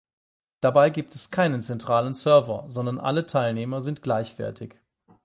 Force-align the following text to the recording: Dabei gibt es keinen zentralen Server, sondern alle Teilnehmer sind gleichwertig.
Dabei 0.61 0.89
gibt 0.89 1.13
es 1.13 1.29
keinen 1.29 1.61
zentralen 1.61 2.15
Server, 2.15 2.63
sondern 2.67 2.97
alle 2.97 3.27
Teilnehmer 3.27 3.83
sind 3.83 4.01
gleichwertig. 4.01 4.73